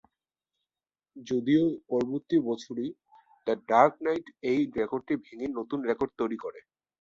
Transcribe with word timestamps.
যদিও 1.15 1.63
পরবর্তী 1.89 2.37
বছরেই 2.47 2.91
"দ্য 3.47 3.53
ডার্ক 3.69 3.93
নাইট" 4.05 4.25
এই 4.51 4.59
রেকর্ডটি 4.77 5.13
ভেঙে 5.25 5.47
নতুন 5.57 5.79
রেকর্ড 5.89 6.11
তৈরি 6.19 6.37
করে। 6.43 6.59